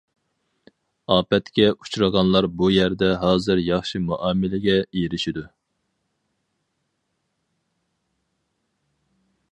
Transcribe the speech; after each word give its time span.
ئاپەتكە 1.15 1.67
ئۇچرىغانلار 1.73 2.47
بۇ 2.61 2.69
يەردە 2.77 3.11
ھازىر 3.25 3.61
ياخشى 3.65 4.01
مۇئامىلىگە 4.07 4.79
ئېرىشىدۇ. 4.89 5.47